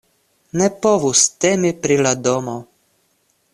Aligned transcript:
Ne 0.61 0.69
povus 0.85 1.21
temi 1.45 1.71
pri 1.85 1.99
la 2.07 2.17
domo. 2.29 2.59